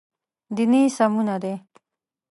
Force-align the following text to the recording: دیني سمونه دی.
دیني 0.55 0.81
سمونه 0.97 1.35
دی. 1.43 1.55